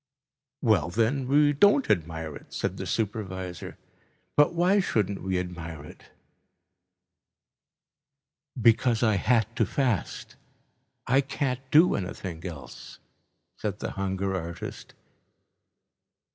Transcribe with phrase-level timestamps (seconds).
[0.63, 3.77] "Well then, we don't admire it," said the supervisor,
[4.35, 6.05] "but why shouldn't we admire it?"
[8.59, 10.37] "Because I had to fast.
[11.05, 12.97] I can't do anything else,"
[13.57, 14.95] said the hunger artist.